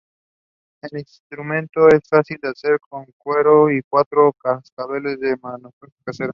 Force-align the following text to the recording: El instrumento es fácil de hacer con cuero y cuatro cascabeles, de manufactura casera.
El 0.81 0.97
instrumento 0.97 1.87
es 1.89 2.01
fácil 2.09 2.39
de 2.41 2.49
hacer 2.49 2.79
con 2.89 3.05
cuero 3.19 3.69
y 3.69 3.83
cuatro 3.87 4.33
cascabeles, 4.33 5.19
de 5.19 5.37
manufactura 5.39 5.91
casera. 6.03 6.29